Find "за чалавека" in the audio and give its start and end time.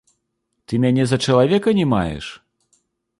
1.11-1.69